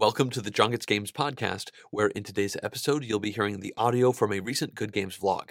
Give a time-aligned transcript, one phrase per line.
[0.00, 3.74] Welcome to the Jon Gets Games podcast, where in today's episode you'll be hearing the
[3.76, 5.50] audio from a recent Good Games vlog.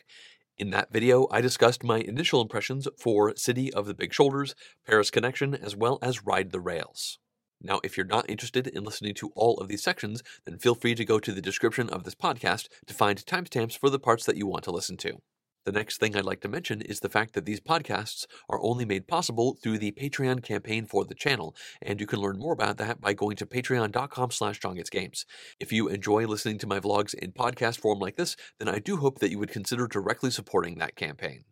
[0.57, 4.55] In that video, I discussed my initial impressions for City of the Big Shoulders,
[4.87, 7.19] Paris Connection, as well as Ride the Rails.
[7.61, 10.95] Now, if you're not interested in listening to all of these sections, then feel free
[10.95, 14.37] to go to the description of this podcast to find timestamps for the parts that
[14.37, 15.17] you want to listen to.
[15.67, 18.85] The next thing I'd like to mention is the fact that these podcasts are only
[18.85, 22.77] made possible through the Patreon campaign for the channel, and you can learn more about
[22.77, 25.25] that by going to patreon.com slash games.
[25.59, 28.95] If you enjoy listening to my vlogs in podcast form like this, then I do
[28.95, 31.43] hope that you would consider directly supporting that campaign.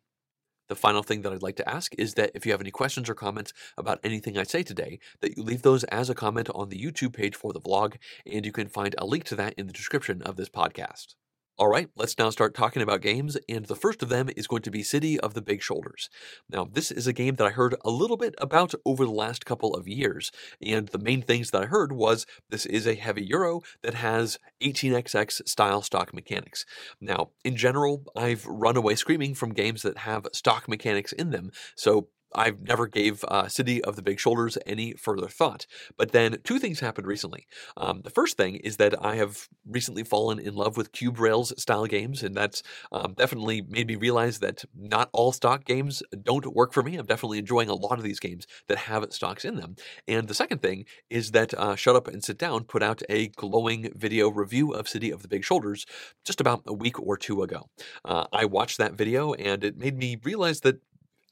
[0.69, 3.09] The final thing that I'd like to ask is that if you have any questions
[3.09, 6.69] or comments about anything I say today, that you leave those as a comment on
[6.69, 9.67] the YouTube page for the vlog, and you can find a link to that in
[9.67, 11.15] the description of this podcast.
[11.57, 14.61] All right, let's now start talking about games, and the first of them is going
[14.63, 16.09] to be City of the Big Shoulders.
[16.49, 19.45] Now, this is a game that I heard a little bit about over the last
[19.45, 23.23] couple of years, and the main things that I heard was this is a heavy
[23.27, 26.65] Euro that has 18xx style stock mechanics.
[26.99, 31.51] Now, in general, I've run away screaming from games that have stock mechanics in them,
[31.73, 35.65] so I never gave uh, City of the Big Shoulders any further thought.
[35.97, 37.47] But then two things happened recently.
[37.77, 41.53] Um, the first thing is that I have recently fallen in love with Cube Rails
[41.61, 46.45] style games, and that's um, definitely made me realize that not all stock games don't
[46.53, 46.97] work for me.
[46.97, 49.75] I'm definitely enjoying a lot of these games that have stocks in them.
[50.07, 53.29] And the second thing is that uh, Shut Up and Sit Down put out a
[53.29, 55.85] glowing video review of City of the Big Shoulders
[56.25, 57.69] just about a week or two ago.
[58.03, 60.81] Uh, I watched that video, and it made me realize that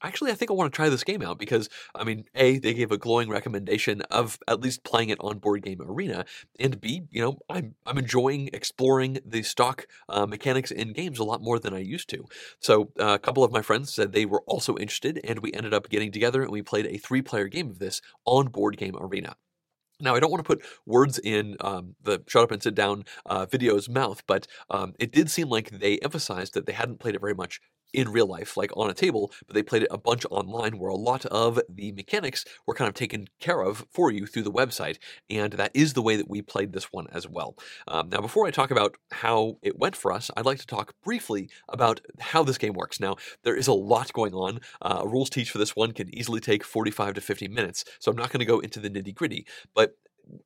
[0.04, 2.74] actually, I think I want to try this game out because, I mean, A, they
[2.74, 6.24] gave a glowing recommendation of at least playing it on Board Game Arena,
[6.60, 11.24] and B, you know, I'm, I'm enjoying exploring the stock uh, mechanics in games a
[11.24, 12.24] lot more than I used to.
[12.60, 15.74] So uh, a couple of my friends said they were also interested, and we ended
[15.74, 18.96] up getting together and we played a three player game of this on Board Game
[19.00, 19.36] Arena.
[20.00, 23.04] Now, I don't want to put words in um, the shut up and sit down
[23.26, 27.14] uh, video's mouth, but um, it did seem like they emphasized that they hadn't played
[27.14, 27.60] it very much
[27.94, 30.90] in real life, like on a table, but they played it a bunch online where
[30.90, 34.52] a lot of the mechanics were kind of taken care of for you through the
[34.52, 34.98] website.
[35.30, 37.56] And that is the way that we played this one as well.
[37.88, 40.94] Um, now, before I talk about how it went for us, I'd like to talk
[41.02, 43.00] briefly about how this game works.
[43.00, 44.60] Now, there is a lot going on.
[44.82, 48.16] Uh, rules teach for this one can easily take 45 to 50 minutes, so I'm
[48.16, 49.96] not going to go into the nitty gritty, but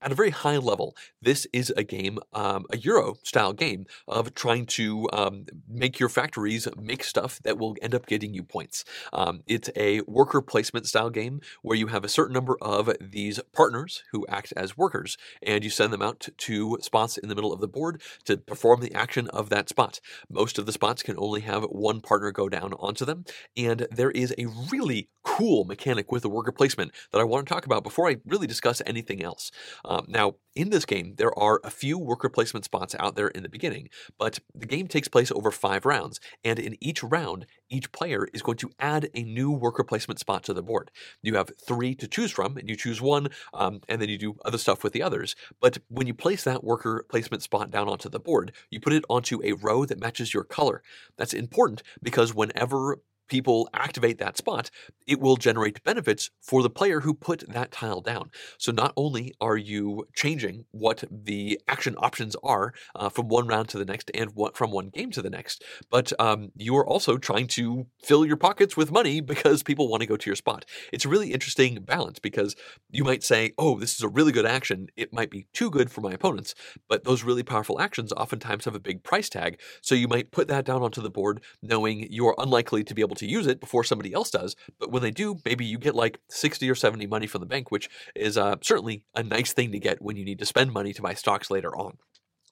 [0.01, 4.35] at a very high level, this is a game, um, a Euro style game of
[4.35, 8.85] trying to um, make your factories make stuff that will end up getting you points.
[9.13, 13.41] Um, it's a worker placement style game where you have a certain number of these
[13.53, 17.53] partners who act as workers, and you send them out to spots in the middle
[17.53, 20.01] of the board to perform the action of that spot.
[20.29, 23.25] Most of the spots can only have one partner go down onto them,
[23.57, 27.53] and there is a really cool mechanic with the worker placement that I want to
[27.53, 29.51] talk about before I really discuss anything else.
[29.85, 33.45] Um, now, in this game, there are a few worker placement spots out there in
[33.45, 37.93] the beginning, but the game takes place over five rounds, and in each round, each
[37.93, 40.91] player is going to add a new worker placement spot to the board.
[41.23, 44.35] You have three to choose from, and you choose one, um, and then you do
[44.45, 45.37] other stuff with the others.
[45.61, 49.05] But when you place that worker placement spot down onto the board, you put it
[49.09, 50.83] onto a row that matches your color.
[51.17, 52.99] That's important because whenever
[53.29, 54.71] people activate that spot,
[55.07, 58.31] it will generate benefits for the player who put that tile down.
[58.59, 63.69] So not only are you changing what the action options are uh, from one round
[63.71, 66.87] to the next and what, from one game to the next, but um, you are
[66.87, 70.37] also trying to fill your pockets with money because people want to go to your
[70.37, 70.65] spot.
[70.93, 72.57] It's a really interesting balance because
[72.91, 74.89] you might say, oh, this is a really good action.
[74.97, 76.55] It might be too good for my opponents,
[76.89, 79.61] but those really powerful actions oftentimes have a big price tag.
[79.83, 83.03] So you might put that down onto the board knowing you are unlikely to be
[83.03, 84.57] able to use it before somebody else does.
[84.79, 87.71] But when they do, maybe you get like 60 or 70 money from the bank,
[87.71, 90.93] which is uh, certainly a nice thing to get when you need to spend money
[90.93, 91.99] to buy stocks later on.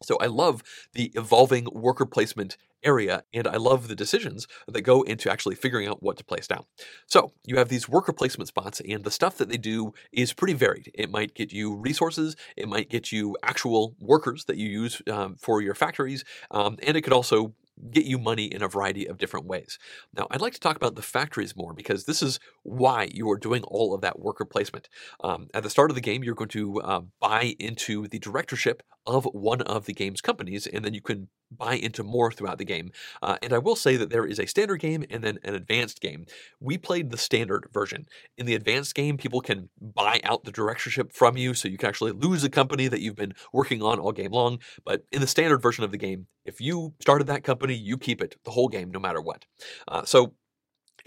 [0.02, 0.62] So I love
[0.92, 5.88] the evolving worker placement area, and I love the decisions that go into actually figuring
[5.88, 6.64] out what to place down.
[7.06, 10.52] So you have these worker placement spots, and the stuff that they do is pretty
[10.52, 10.90] varied.
[10.94, 15.36] It might get you resources, it might get you actual workers that you use um,
[15.36, 17.54] for your factories, um, and it could also
[17.90, 19.78] get you money in a variety of different ways.
[20.16, 23.38] Now, I'd like to talk about the factories more because this is why you are
[23.38, 24.88] doing all of that worker placement.
[25.22, 28.82] Um, at the start of the game, you're going to uh, buy into the directorship
[29.06, 32.64] of one of the game's companies, and then you can buy into more throughout the
[32.64, 32.90] game.
[33.22, 36.00] Uh, and I will say that there is a standard game and then an advanced
[36.00, 36.26] game.
[36.60, 38.06] We played the standard version.
[38.36, 41.88] In the advanced game, people can buy out the directorship from you, so you can
[41.88, 44.58] actually lose a company that you've been working on all game long.
[44.84, 48.20] But in the standard version of the game, if you started that company, you keep
[48.20, 49.44] it the whole game, no matter what.
[49.86, 50.34] Uh, so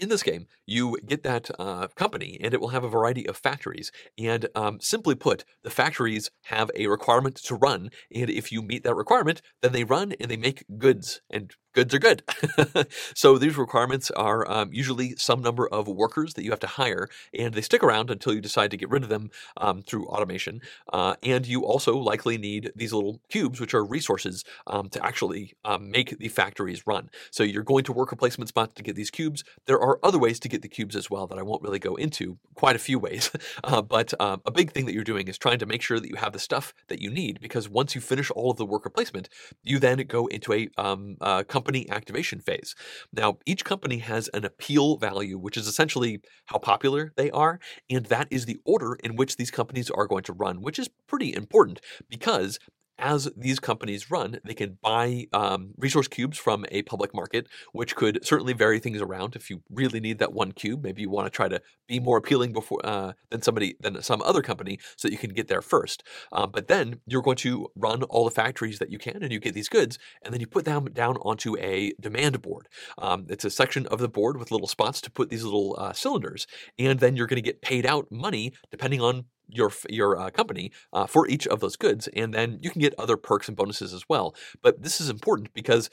[0.00, 3.36] in this game, you get that uh, company and it will have a variety of
[3.36, 3.92] factories.
[4.18, 7.90] And um, simply put, the factories have a requirement to run.
[8.12, 11.20] And if you meet that requirement, then they run and they make goods.
[11.30, 12.22] And goods are good.
[13.14, 17.08] so these requirements are um, usually some number of workers that you have to hire,
[17.36, 20.60] and they stick around until you decide to get rid of them um, through automation.
[20.92, 25.54] Uh, and you also likely need these little cubes, which are resources um, to actually
[25.64, 27.10] um, make the factories run.
[27.30, 29.44] So you're going to worker placement spots to get these cubes.
[29.66, 31.94] There are other ways to get the cubes as well that I won't really go
[31.94, 33.30] into, quite a few ways.
[33.62, 36.08] Uh, but um, a big thing that you're doing is trying to make sure that
[36.08, 38.88] you have the stuff that you need, because once you finish all of the worker
[38.88, 39.28] placement,
[39.62, 42.74] you then go into a um, uh, company activation phase.
[43.12, 47.60] Now, each company has an appeal value, which is essentially how popular they are,
[47.90, 50.88] and that is the order in which these companies are going to run, which is
[51.06, 52.58] pretty important because
[53.00, 57.96] as these companies run, they can buy um, resource cubes from a public market, which
[57.96, 59.34] could certainly vary things around.
[59.34, 62.18] If you really need that one cube, maybe you want to try to be more
[62.18, 65.62] appealing before uh, than somebody than some other company, so that you can get there
[65.62, 66.02] first.
[66.32, 69.40] Um, but then you're going to run all the factories that you can, and you
[69.40, 72.68] get these goods, and then you put them down onto a demand board.
[72.98, 75.92] Um, it's a section of the board with little spots to put these little uh,
[75.92, 76.46] cylinders,
[76.78, 80.72] and then you're going to get paid out money depending on your your uh, company
[80.92, 83.92] uh, for each of those goods, and then you can get other perks and bonuses
[83.92, 84.34] as well.
[84.62, 85.90] But this is important because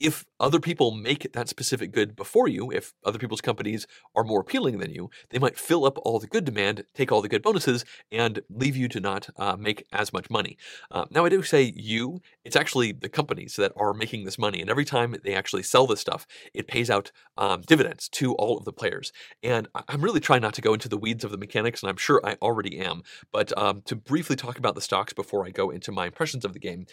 [0.00, 4.40] if other people make that specific good before you, if other people's companies are more
[4.40, 7.42] appealing than you, they might fill up all the good demand, take all the good
[7.42, 10.56] bonuses, and leave you to not uh, make as much money.
[10.90, 14.60] Uh, now, I do say you, it's actually the companies that are making this money.
[14.60, 18.58] And every time they actually sell this stuff, it pays out um, dividends to all
[18.58, 19.12] of the players.
[19.42, 21.96] And I'm really trying not to go into the weeds of the mechanics, and I'm
[21.96, 23.02] sure I already am.
[23.32, 26.52] But um, to briefly talk about the stocks before I go into my impressions of
[26.52, 26.86] the game,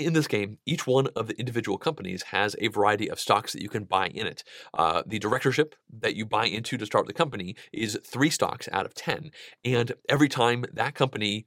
[0.00, 3.62] in this game, each one of the individual companies has a variety of stocks that
[3.62, 4.42] you can buy in it.
[4.74, 8.86] Uh, the directorship that you buy into to start the company is three stocks out
[8.86, 9.30] of 10.
[9.64, 11.46] And every time that company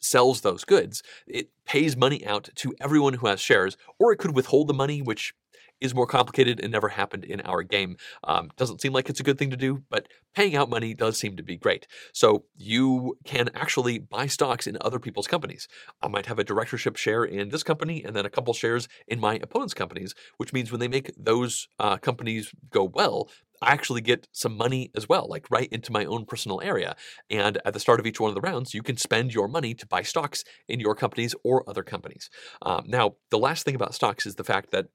[0.00, 4.34] sells those goods, it pays money out to everyone who has shares, or it could
[4.34, 5.34] withhold the money, which
[5.80, 7.96] is more complicated and never happened in our game.
[8.24, 11.16] Um, doesn't seem like it's a good thing to do, but paying out money does
[11.16, 11.86] seem to be great.
[12.12, 15.68] So you can actually buy stocks in other people's companies.
[16.02, 19.20] I might have a directorship share in this company and then a couple shares in
[19.20, 23.28] my opponent's companies, which means when they make those uh, companies go well,
[23.62, 26.96] I actually get some money as well, like right into my own personal area.
[27.28, 29.74] And at the start of each one of the rounds, you can spend your money
[29.74, 32.30] to buy stocks in your companies or other companies.
[32.62, 34.86] Um, now, the last thing about stocks is the fact that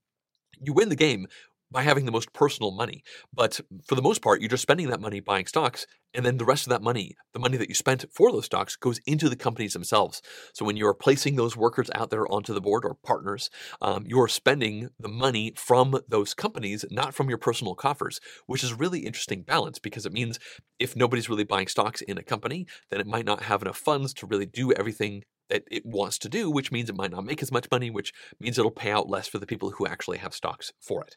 [0.62, 1.28] you win the game
[1.72, 3.04] by having the most personal money.
[3.34, 6.46] But for the most part, you're just spending that money buying stocks, and then the
[6.46, 9.36] rest of that money, the money that you spent for those stocks, goes into the
[9.36, 10.22] companies themselves.
[10.54, 13.50] So when you're placing those workers out there onto the board or partners,
[13.82, 18.74] um, you're spending the money from those companies, not from your personal coffers, which is
[18.74, 20.40] really interesting balance because it means
[20.80, 24.14] if nobody's really buying stocks in a company, then it might not have enough funds
[24.14, 27.42] to really do everything that it wants to do, which means it might not make
[27.42, 30.34] as much money, which means it'll pay out less for the people who actually have
[30.34, 31.16] stocks for it.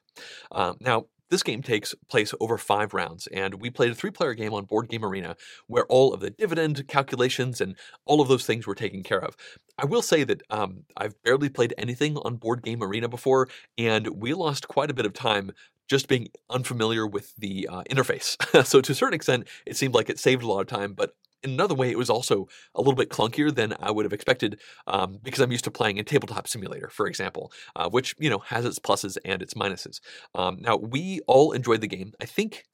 [0.52, 4.34] Um, now, this game takes place over five rounds, and we played a three player
[4.34, 5.36] game on Board Game Arena
[5.66, 7.76] where all of the dividend calculations and
[8.06, 9.36] all of those things were taken care of.
[9.76, 14.08] I will say that um, I've barely played anything on Board Game Arena before, and
[14.08, 15.52] we lost quite a bit of time
[15.88, 18.36] just being unfamiliar with the uh, interface.
[18.66, 21.14] so, to a certain extent, it seemed like it saved a lot of time, but
[21.42, 24.60] in another way, it was also a little bit clunkier than I would have expected
[24.86, 28.38] um, because I'm used to playing in Tabletop Simulator, for example, uh, which you know
[28.38, 30.00] has its pluses and its minuses.
[30.34, 32.12] Um, now we all enjoyed the game.
[32.20, 32.64] I think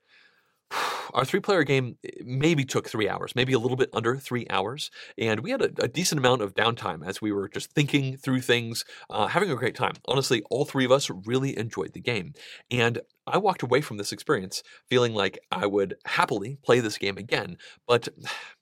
[1.14, 4.47] our three player game eh, maybe took three hours, maybe a little bit under three
[4.50, 4.90] hours.
[5.18, 8.40] And we had a, a decent amount of downtime as we were just thinking through
[8.40, 9.94] things, uh, having a great time.
[10.06, 12.35] Honestly, all three of us really enjoyed the game.
[12.71, 17.16] And I walked away from this experience feeling like I would happily play this game
[17.16, 17.56] again.
[17.87, 18.09] But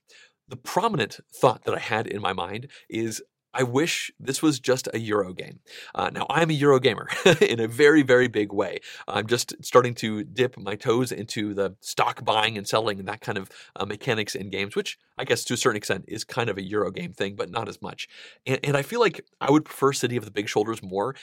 [0.48, 3.22] the prominent thought that I had in my mind is
[3.54, 5.60] I wish this was just a Euro game.
[5.94, 7.08] Uh, now, I'm a Euro gamer
[7.40, 8.80] in a very, very big way.
[9.06, 13.20] I'm just starting to dip my toes into the stock buying and selling and that
[13.20, 16.48] kind of uh, mechanics in games, which I guess to a certain extent is kind
[16.48, 18.08] of a Euro game thing, but not as much.
[18.46, 21.14] And, and I feel like I would prefer City of the Big Shoulders more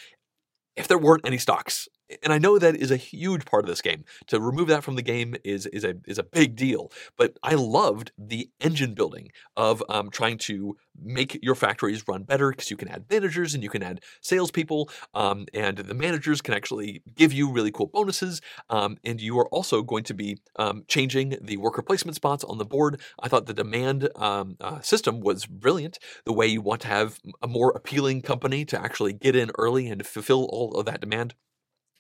[0.76, 1.88] if there weren't any stocks
[2.24, 4.04] and I know that is a huge part of this game.
[4.28, 6.92] To remove that from the game is is a is a big deal.
[7.18, 12.50] But I loved the engine building of um, trying to make your factories run better
[12.52, 16.54] because you can add managers and you can add salespeople, um, and the managers can
[16.54, 18.42] actually give you really cool bonuses.
[18.70, 22.58] Um, and you are also going to be um, changing the worker placement spots on
[22.58, 23.00] the board.
[23.20, 26.00] I thought the demand um, uh, system was brilliant.
[26.26, 29.88] The way you want to have a more appealing company to actually get in early
[29.88, 31.36] and fulfill all of that demand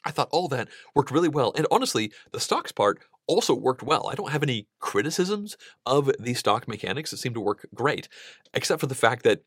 [0.05, 1.53] I thought all that worked really well.
[1.55, 4.09] And honestly, the stocks part also worked well.
[4.09, 7.13] I don't have any criticisms of the stock mechanics.
[7.13, 8.09] It seemed to work great,
[8.53, 9.43] except for the fact that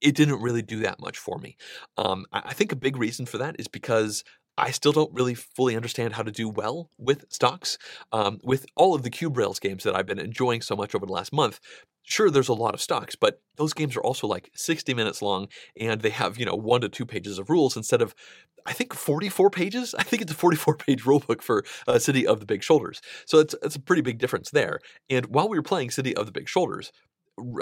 [0.00, 1.56] it didn't really do that much for me.
[1.96, 4.24] Um, I think a big reason for that is because
[4.58, 7.78] I still don't really fully understand how to do well with stocks.
[8.12, 11.06] Um, with all of the Cube Rails games that I've been enjoying so much over
[11.06, 11.58] the last month,
[12.02, 15.48] sure, there's a lot of stocks, but those games are also like 60 minutes long
[15.78, 18.14] and they have, you know, one to two pages of rules instead of,
[18.66, 19.94] I think, 44 pages.
[19.98, 23.00] I think it's a 44 page rulebook for uh, City of the Big Shoulders.
[23.26, 24.80] So it's, it's a pretty big difference there.
[25.08, 26.92] And while we were playing City of the Big Shoulders,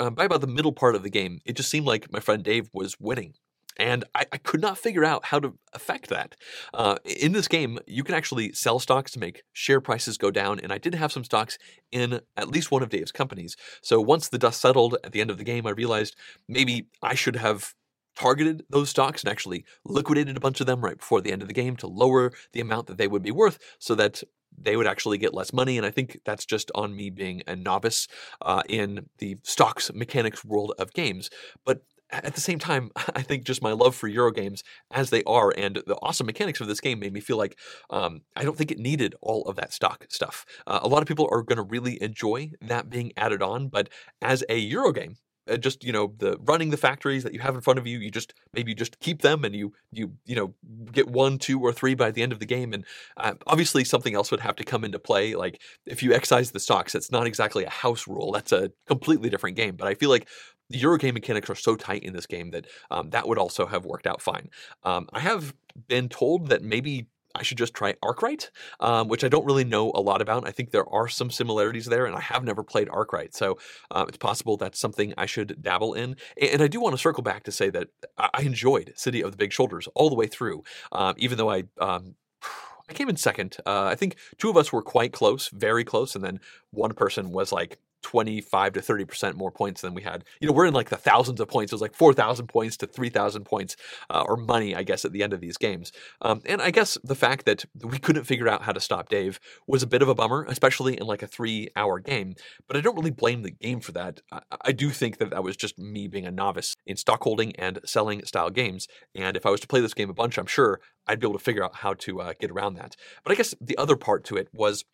[0.00, 2.42] uh, by about the middle part of the game, it just seemed like my friend
[2.42, 3.34] Dave was winning
[3.80, 6.36] and I, I, could not figure out how to affect that.
[6.74, 10.60] Uh, in this game, you can actually sell stocks to make share prices go down,
[10.60, 11.56] and I did have some stocks
[11.90, 13.56] in at least one of Dave's companies.
[13.80, 16.14] So once the dust settled at the end of the game, I realized
[16.46, 17.74] maybe I should have
[18.16, 21.48] targeted those stocks and actually liquidated a bunch of them right before the end of
[21.48, 24.22] the game to lower the amount that they would be worth so that
[24.62, 25.78] they would actually get less money.
[25.78, 28.08] And I think that's just on me being a novice
[28.42, 31.30] uh, in the stocks mechanics world of games.
[31.64, 31.82] But
[32.12, 35.52] at the same time, I think just my love for Euro games as they are
[35.56, 37.58] and the awesome mechanics of this game made me feel like
[37.90, 40.44] um, I don't think it needed all of that stock stuff.
[40.66, 43.88] Uh, a lot of people are going to really enjoy that being added on, but
[44.22, 45.16] as a Euro game,
[45.50, 47.98] uh, just you know the running the factories that you have in front of you
[47.98, 50.54] you just maybe you just keep them and you you you know
[50.92, 52.84] get one two or three by the end of the game and
[53.16, 56.60] uh, obviously something else would have to come into play like if you excise the
[56.60, 60.10] stocks it's not exactly a house rule that's a completely different game but i feel
[60.10, 60.28] like
[60.70, 63.84] the Eurogame mechanics are so tight in this game that um, that would also have
[63.84, 64.48] worked out fine.
[64.84, 65.54] Um, I have
[65.88, 68.50] been told that maybe I should just try Arkwright,
[68.80, 70.46] um, which I don't really know a lot about.
[70.46, 73.58] I think there are some similarities there, and I have never played Arkwright, so
[73.90, 76.16] um, it's possible that's something I should dabble in.
[76.40, 79.36] And I do want to circle back to say that I enjoyed City of the
[79.36, 80.62] Big Shoulders all the way through,
[80.92, 81.64] um, even though I.
[81.80, 82.14] Um,
[82.88, 83.56] I came in second.
[83.64, 86.40] Uh, I think two of us were quite close, very close, and then
[86.72, 90.24] one person was like 25 to 30% more points than we had.
[90.40, 91.72] You know, we're in like the thousands of points.
[91.72, 93.76] It was like 4,000 points to 3,000 points
[94.08, 95.92] uh, or money, I guess, at the end of these games.
[96.22, 99.40] Um, and I guess the fact that we couldn't figure out how to stop Dave
[99.66, 102.34] was a bit of a bummer, especially in like a three hour game.
[102.66, 104.20] But I don't really blame the game for that.
[104.32, 107.80] I, I do think that that was just me being a novice in stockholding and
[107.84, 108.88] selling style games.
[109.14, 111.38] And if I was to play this game a bunch, I'm sure I'd be able
[111.38, 112.96] to figure out how to uh, get around that.
[113.24, 114.84] But I guess the other part to it was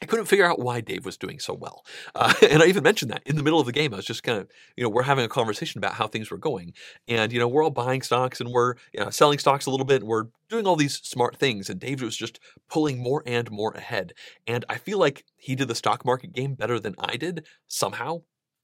[0.00, 1.84] I couldn't figure out why Dave was doing so well.
[2.14, 3.92] Uh, and I even mentioned that in the middle of the game.
[3.92, 6.38] I was just kind of, you know, we're having a conversation about how things were
[6.38, 6.72] going.
[7.08, 9.86] And, you know, we're all buying stocks and we're you know, selling stocks a little
[9.86, 10.02] bit.
[10.02, 11.68] And we're doing all these smart things.
[11.68, 12.38] And Dave was just
[12.68, 14.12] pulling more and more ahead.
[14.46, 18.22] And I feel like he did the stock market game better than I did somehow.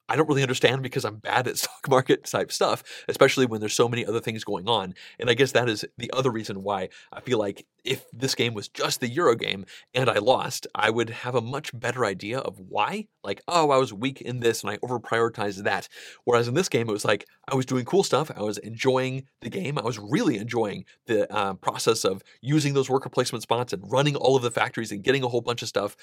[0.08, 3.74] I don't really understand because I'm bad at stock market type stuff, especially when there's
[3.74, 4.94] so many other things going on.
[5.18, 8.54] And I guess that is the other reason why I feel like if this game
[8.54, 12.38] was just the Euro game and I lost, I would have a much better idea
[12.38, 13.08] of why.
[13.22, 15.88] Like, oh, I was weak in this and I over prioritized that.
[16.24, 18.30] Whereas in this game, it was like I was doing cool stuff.
[18.34, 19.78] I was enjoying the game.
[19.78, 24.16] I was really enjoying the uh, process of using those worker placement spots and running
[24.16, 25.96] all of the factories and getting a whole bunch of stuff.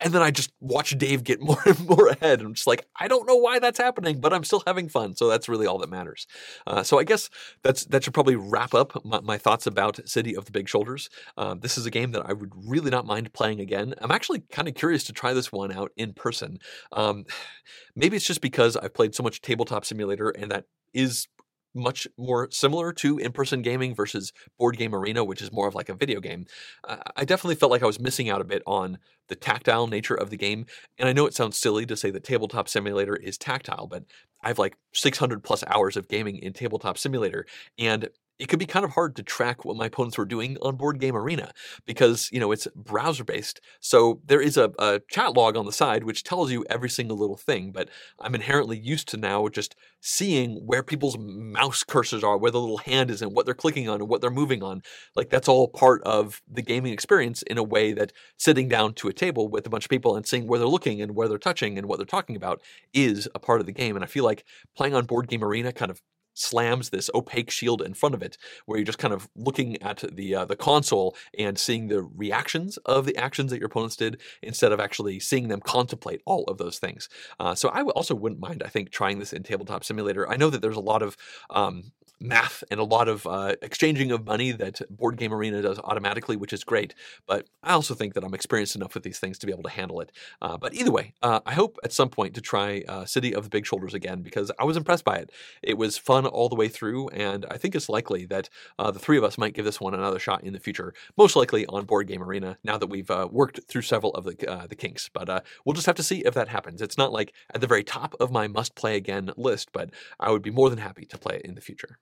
[0.00, 2.40] And then I just watch Dave get more and more ahead.
[2.40, 5.16] I'm just like, I don't know why that's happening, but I'm still having fun.
[5.16, 6.26] So that's really all that matters.
[6.66, 7.30] Uh, so I guess
[7.62, 11.08] that's that should probably wrap up my, my thoughts about City of the Big Shoulders.
[11.36, 13.94] Um, this is a game that I would really not mind playing again.
[13.98, 16.58] I'm actually kind of curious to try this one out in person.
[16.92, 17.24] Um,
[17.96, 21.28] maybe it's just because I've played so much Tabletop Simulator and that is
[21.76, 25.88] much more similar to in-person gaming versus board game arena which is more of like
[25.88, 26.46] a video game.
[26.88, 30.14] Uh, i definitely felt like i was missing out a bit on the tactile nature
[30.14, 30.66] of the game.
[30.98, 34.04] And i know it sounds silly to say that tabletop simulator is tactile but
[34.42, 37.46] i have like 600 plus hours of gaming in tabletop simulator.
[37.78, 40.76] And it could be kind of hard to track what my opponents were doing on
[40.76, 41.52] Board Game Arena
[41.86, 43.60] because, you know, it's browser based.
[43.80, 47.16] So there is a, a, chat log on the side which tells you every single
[47.16, 47.88] little thing, but
[48.20, 52.78] I'm inherently used to now just seeing where people's mouse cursors are, where the little
[52.78, 54.82] hand is and what they're clicking on and what they're moving on.
[55.14, 59.08] Like that's all part of the gaming experience in a way that sitting down to
[59.08, 61.38] a table with a bunch of people and seeing where they're looking and where they're
[61.38, 62.60] touching and what they're talking about
[62.92, 63.96] is a part of the game.
[63.96, 64.44] And I feel like
[64.76, 66.02] playing on Board Game Arena kind of
[66.38, 70.04] slams this opaque shield in front of it, where you're just kind of looking at
[70.12, 74.20] the uh, the console and seeing the reactions of the actions that your opponents did,
[74.42, 77.08] instead of actually seeing them contemplate all of those things.
[77.40, 80.28] Uh, so I also wouldn't mind, I think, trying this in Tabletop Simulator.
[80.28, 81.16] I know that there's a lot of
[81.50, 85.78] um, math and a lot of uh, exchanging of money that Board Game Arena does
[85.80, 86.94] automatically, which is great.
[87.26, 89.70] But I also think that I'm experienced enough with these things to be able to
[89.70, 90.12] handle it.
[90.40, 93.44] Uh, but either way, uh, I hope at some point to try uh, City of
[93.44, 95.30] the Big Shoulders again because I was impressed by it.
[95.62, 98.98] It was fun all the way through, and I think it's likely that uh, the
[98.98, 100.94] three of us might give this one another shot in the future.
[101.16, 104.36] Most likely on Board Game Arena now that we've uh, worked through several of the
[104.68, 105.10] the kinks.
[105.12, 106.80] But we'll just have to see if that happens.
[106.80, 110.30] It's not like at the very top of my must play again list, but I
[110.30, 111.98] would be more than happy to play it in the future.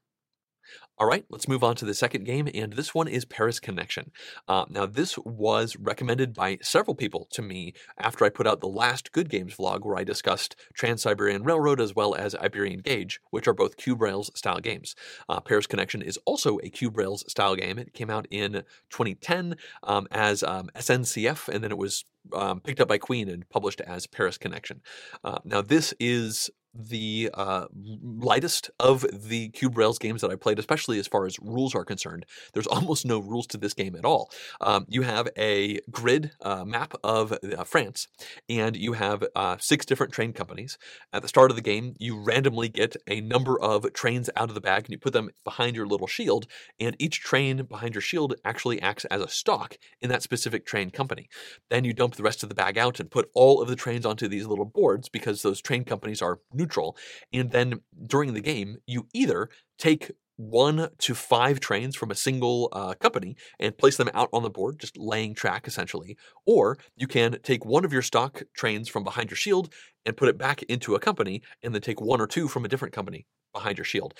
[0.96, 4.12] All right, let's move on to the second game, and this one is Paris Connection.
[4.46, 8.68] Uh, now, this was recommended by several people to me after I put out the
[8.68, 13.20] last Good Games vlog where I discussed Trans Siberian Railroad as well as Iberian Gauge,
[13.30, 14.94] which are both Cube Rails style games.
[15.28, 17.76] Uh, Paris Connection is also a Cube Rails style game.
[17.78, 22.80] It came out in 2010 um, as um, SNCF, and then it was um, picked
[22.80, 24.80] up by Queen and published as Paris Connection.
[25.24, 30.58] Uh, now, this is the uh, lightest of the Cube Rails games that I played,
[30.58, 32.26] especially as far as rules are concerned.
[32.52, 34.30] There's almost no rules to this game at all.
[34.60, 38.08] Um, you have a grid uh, map of uh, France,
[38.48, 40.78] and you have uh, six different train companies.
[41.12, 44.54] At the start of the game, you randomly get a number of trains out of
[44.54, 46.46] the bag, and you put them behind your little shield,
[46.80, 50.90] and each train behind your shield actually acts as a stock in that specific train
[50.90, 51.28] company.
[51.70, 54.04] Then you dump the rest of the bag out and put all of the trains
[54.04, 56.96] onto these little boards because those train companies are neutral.
[57.32, 62.68] And then during the game, you either take one to five trains from a single
[62.72, 66.16] uh, company and place them out on the board, just laying track essentially.
[66.46, 69.72] Or you can take one of your stock trains from behind your shield
[70.04, 72.68] and put it back into a company, and then take one or two from a
[72.68, 74.14] different company behind your shield.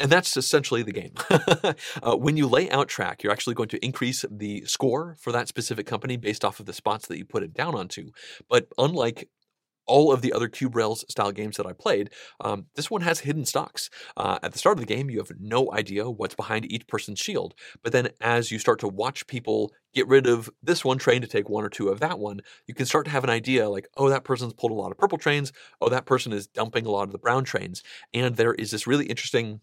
[0.00, 1.12] And that's essentially the game.
[2.02, 5.46] uh, when you lay out track, you're actually going to increase the score for that
[5.46, 8.10] specific company based off of the spots that you put it down onto.
[8.48, 9.28] But unlike
[9.86, 12.10] all of the other Cube Rails style games that I played,
[12.40, 13.90] um, this one has hidden stocks.
[14.16, 17.18] Uh, at the start of the game, you have no idea what's behind each person's
[17.18, 17.54] shield.
[17.82, 21.26] But then as you start to watch people get rid of this one train to
[21.26, 23.88] take one or two of that one, you can start to have an idea like,
[23.96, 25.52] oh, that person's pulled a lot of purple trains.
[25.80, 27.82] Oh, that person is dumping a lot of the brown trains.
[28.14, 29.60] And there is this really interesting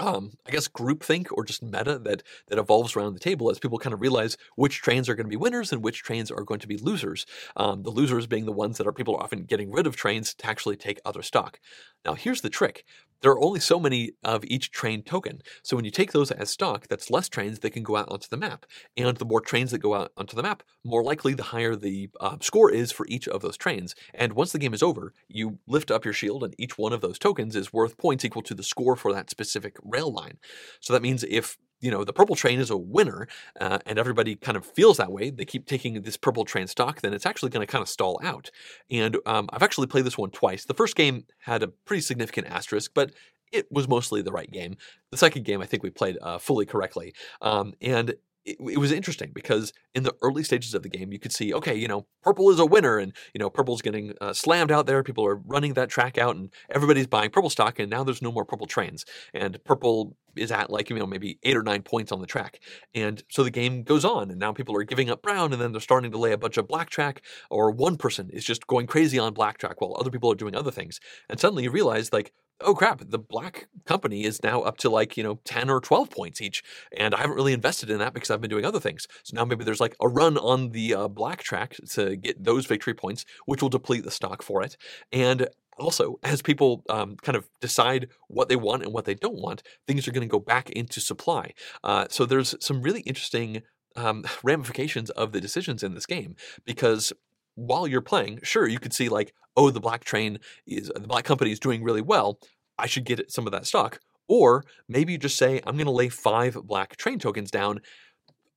[0.00, 3.78] um, I guess groupthink or just meta that that evolves around the table as people
[3.78, 6.60] kind of realize which trains are going to be winners and which trains are going
[6.60, 7.26] to be losers.
[7.56, 10.34] Um, the losers being the ones that are people are often getting rid of trains
[10.34, 11.60] to actually take other stock.
[12.04, 12.84] Now here's the trick:
[13.22, 15.40] there are only so many of each train token.
[15.62, 18.28] So when you take those as stock, that's less trains that can go out onto
[18.28, 18.66] the map.
[18.96, 22.10] And the more trains that go out onto the map, more likely the higher the
[22.20, 23.94] uh, score is for each of those trains.
[24.14, 27.00] And once the game is over, you lift up your shield, and each one of
[27.00, 30.38] those tokens is worth points equal to the score for that specific rail line.
[30.80, 33.28] So that means if you know the purple train is a winner
[33.60, 35.30] uh, and everybody kind of feels that way.
[35.30, 38.18] They keep taking this purple train stock then it's actually going to kind of stall
[38.24, 38.50] out.
[38.90, 40.64] And um, i've actually played this one twice.
[40.64, 43.12] The first game had a pretty significant asterisk but
[43.52, 44.76] it was mostly the right game.
[45.10, 47.14] The second game i think we played uh, fully correctly.
[47.42, 48.14] Um, and
[48.44, 51.54] it, it, was interesting because in the early stages of the game, you could see,
[51.54, 54.86] okay, you know, purple is a winner, and you know, purple's getting uh, slammed out
[54.86, 55.02] there.
[55.02, 58.32] People are running that track out, and everybody's buying purple stock, and now there's no
[58.32, 62.10] more purple trains, and purple is at like you know maybe eight or nine points
[62.10, 62.60] on the track,
[62.94, 65.72] and so the game goes on, and now people are giving up brown, and then
[65.72, 68.86] they're starting to lay a bunch of black track, or one person is just going
[68.86, 72.12] crazy on black track while other people are doing other things, and suddenly you realize
[72.12, 72.32] like
[72.64, 76.10] oh crap, the black company is now up to like, you know, 10 or 12
[76.10, 76.62] points each.
[76.96, 79.06] And I haven't really invested in that because I've been doing other things.
[79.22, 82.66] So now maybe there's like a run on the uh, black track to get those
[82.66, 84.76] victory points, which will deplete the stock for it.
[85.12, 85.48] And
[85.78, 89.62] also, as people um, kind of decide what they want and what they don't want,
[89.86, 91.52] things are going to go back into supply.
[91.82, 93.62] Uh, so there's some really interesting
[93.96, 97.12] um, ramifications of the decisions in this game because
[97.54, 101.24] while you're playing, sure, you could see like, oh, the black train is the black
[101.24, 102.38] company is doing really well.
[102.78, 104.00] I should get some of that stock.
[104.28, 107.80] Or maybe you just say, I'm going to lay five black train tokens down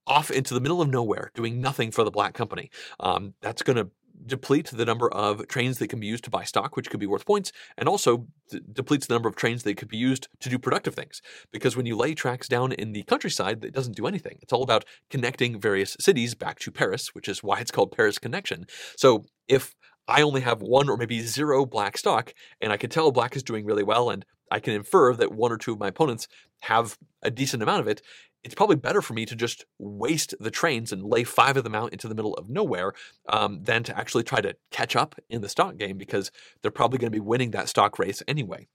[0.08, 2.70] off into the middle of nowhere, doing nothing for the black company.
[3.00, 3.90] Um, that's going to
[4.26, 7.06] deplete the number of trains that can be used to buy stock, which could be
[7.06, 10.50] worth points, and also d- depletes the number of trains that could be used to
[10.50, 11.22] do productive things.
[11.52, 14.38] Because when you lay tracks down in the countryside, it doesn't do anything.
[14.42, 18.20] It's all about connecting various cities back to Paris, which is why it's called Paris
[18.20, 18.66] Connection.
[18.98, 19.76] So if
[20.08, 23.44] I only have one or maybe zero black stock, and I can tell black is
[23.44, 26.28] doing really well, and I can infer that one or two of my opponents
[26.62, 28.02] have a decent amount of it
[28.46, 31.74] it's probably better for me to just waste the trains and lay five of them
[31.74, 32.94] out into the middle of nowhere
[33.28, 36.32] um, than to actually try to catch up in the stock game because
[36.62, 38.68] they're probably going to be winning that stock race anyway.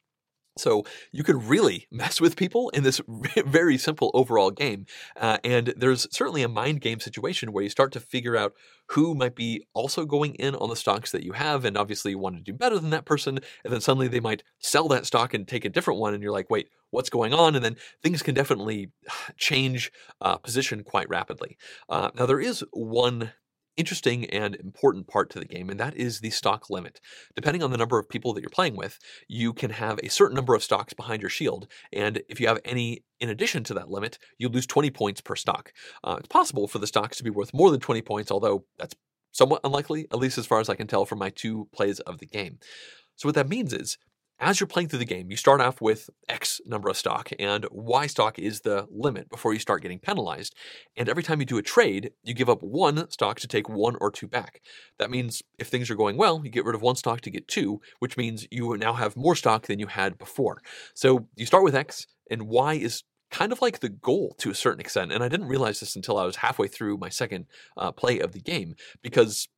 [0.60, 3.00] So you could really mess with people in this
[3.46, 4.86] very simple overall game.
[5.16, 8.54] Uh, and there's certainly a mind game situation where you start to figure out
[8.88, 11.64] who might be also going in on the stocks that you have.
[11.64, 13.38] And obviously you want to do better than that person.
[13.64, 16.14] And then suddenly they might sell that stock and take a different one.
[16.14, 17.54] And you're like, wait, what's going on?
[17.54, 18.90] And then things can definitely
[19.36, 21.56] change uh, position quite rapidly.
[21.88, 23.32] Uh, now, there is one
[23.80, 27.00] interesting and important part to the game, and that is the stock limit.
[27.34, 30.36] Depending on the number of people that you're playing with, you can have a certain
[30.36, 33.90] number of stocks behind your shield, and if you have any in addition to that
[33.90, 35.72] limit, you lose 20 points per stock.
[36.02, 38.94] Uh, it's possible for the stocks to be worth more than 20 points, although that's
[39.32, 42.18] somewhat unlikely, at least as far as I can tell from my two plays of
[42.18, 42.58] the game.
[43.16, 43.98] So what that means is
[44.40, 47.66] as you're playing through the game, you start off with X number of stock, and
[47.70, 50.54] Y stock is the limit before you start getting penalized.
[50.96, 53.96] And every time you do a trade, you give up one stock to take one
[54.00, 54.62] or two back.
[54.98, 57.48] That means if things are going well, you get rid of one stock to get
[57.48, 60.62] two, which means you now have more stock than you had before.
[60.94, 64.54] So you start with X, and Y is kind of like the goal to a
[64.54, 65.12] certain extent.
[65.12, 68.32] And I didn't realize this until I was halfway through my second uh, play of
[68.32, 69.48] the game because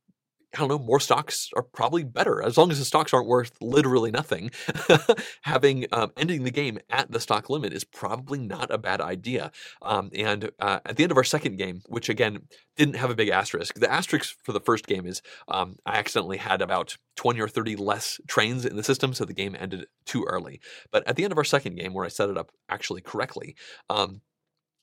[0.53, 3.53] I don't know, more stocks are probably better as long as the stocks aren't worth
[3.59, 4.51] literally nothing.
[5.41, 9.51] Having um, ending the game at the stock limit is probably not a bad idea.
[9.81, 12.43] Um, and uh, at the end of our second game, which again
[12.77, 16.37] didn't have a big asterisk, the asterisk for the first game is um, I accidentally
[16.37, 20.23] had about 20 or 30 less trains in the system, so the game ended too
[20.23, 20.61] early.
[20.91, 23.55] But at the end of our second game, where I set it up actually correctly,
[23.89, 24.21] um,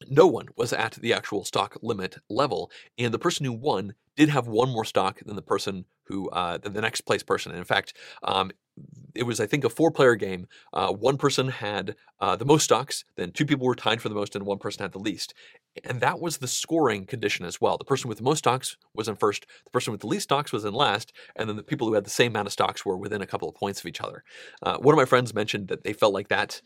[0.09, 4.29] no one was at the actual stock limit level, and the person who won did
[4.29, 7.53] have one more stock than the person who uh, than the next place person.
[7.53, 8.51] And in fact, um,
[9.15, 10.47] it was I think a four player game.
[10.73, 14.15] Uh, one person had uh, the most stocks, then two people were tied for the
[14.15, 15.35] most, and one person had the least.
[15.85, 17.79] And that was the scoring condition as well.
[17.79, 20.53] The person with the most stocks was in first, the person with the least stocks
[20.53, 22.97] was in last, and then the people who had the same amount of stocks were
[22.97, 24.25] within a couple of points of each other.
[24.63, 26.61] Uh, one of my friends mentioned that they felt like that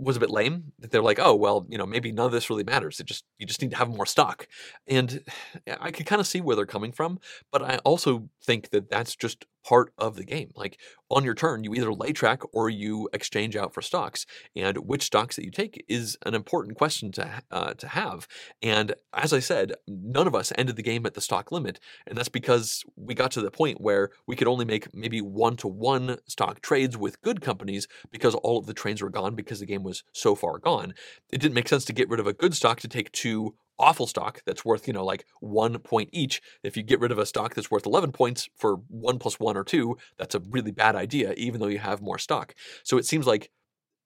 [0.00, 0.72] was a bit lame.
[0.78, 3.00] That they're like, oh well, you know, maybe none of this really matters.
[3.00, 4.46] It just you just need to have more stock,
[4.86, 5.22] and
[5.80, 7.18] I can kind of see where they're coming from.
[7.50, 10.50] But I also think that that's just part of the game.
[10.54, 10.78] Like
[11.10, 15.02] on your turn, you either lay track or you exchange out for stocks, and which
[15.02, 18.28] stocks that you take is an important question to uh, to have.
[18.62, 22.16] And as I said, none of us ended the game at the stock limit, and
[22.16, 25.68] that's because we got to the point where we could only make maybe one to
[25.68, 29.66] one stock trades with good companies because all of the trains were gone because the
[29.66, 30.94] game was so far gone.
[31.32, 34.06] It didn't make sense to get rid of a good stock to take two awful
[34.06, 36.40] stock that's worth, you know, like one point each.
[36.62, 39.56] If you get rid of a stock that's worth 11 points for one plus one
[39.56, 42.54] or two, that's a really bad idea, even though you have more stock.
[42.84, 43.50] So it seems like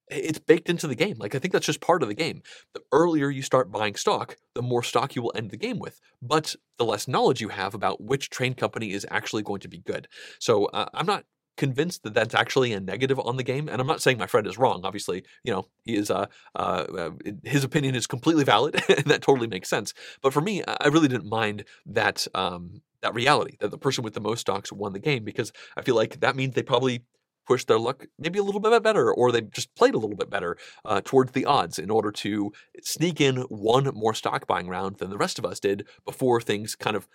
[0.08, 1.16] it's baked into the game.
[1.18, 2.42] Like I think that's just part of the game.
[2.74, 6.00] The earlier you start buying stock, the more stock you will end the game with.
[6.20, 9.78] But the less knowledge you have about which train company is actually going to be
[9.78, 10.08] good.
[10.38, 11.24] So uh, I'm not
[11.56, 13.68] convinced that that's actually a negative on the game.
[13.68, 14.82] And I'm not saying my friend is wrong.
[14.84, 17.10] Obviously, you know, he is, uh, uh, uh
[17.44, 19.94] his opinion is completely valid and that totally makes sense.
[20.22, 24.14] But for me, I really didn't mind that, um, that reality that the person with
[24.14, 27.04] the most stocks won the game because I feel like that means they probably
[27.46, 30.30] pushed their luck maybe a little bit better or they just played a little bit
[30.30, 32.50] better uh, towards the odds in order to
[32.82, 36.74] sneak in one more stock buying round than the rest of us did before things
[36.74, 37.06] kind of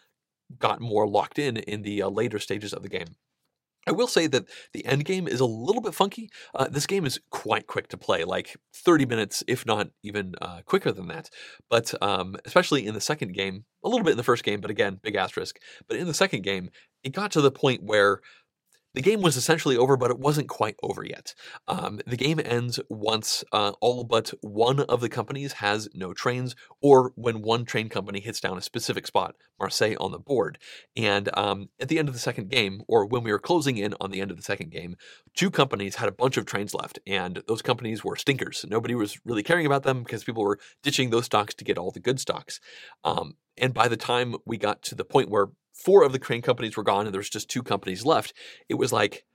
[0.58, 3.15] got more locked in in the uh, later stages of the game.
[3.89, 6.30] I will say that the end game is a little bit funky.
[6.54, 10.62] Uh, this game is quite quick to play, like 30 minutes, if not even uh,
[10.63, 11.32] quicker than that.
[11.71, 14.69] But um, especially in the second game, a little bit in the first game, but
[14.69, 15.58] again, big asterisk.
[15.88, 16.69] But in the second game,
[17.04, 18.21] it got to the point where
[18.93, 21.34] the game was essentially over, but it wasn't quite over yet.
[21.67, 26.56] Um, the game ends once uh, all but one of the companies has no trains,
[26.82, 30.58] or when one train company hits down a specific spot, Marseille on the board.
[30.95, 33.93] And um, at the end of the second game, or when we were closing in
[34.02, 34.95] on the end of the second game,
[35.36, 38.65] two companies had a bunch of trains left, and those companies were stinkers.
[38.67, 41.91] Nobody was really caring about them because people were ditching those stocks to get all
[41.91, 42.60] the good stocks.
[43.04, 45.47] Um, and by the time we got to the point where
[45.84, 48.34] four of the crane companies were gone and there was just two companies left,
[48.68, 49.26] it was like